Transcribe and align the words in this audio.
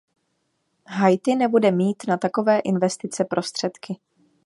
Haiti 0.87 1.35
nebude 1.35 1.71
mít 1.71 2.03
na 2.07 2.17
takové 2.17 2.59
investice 2.59 3.25
prostředky. 3.25 3.97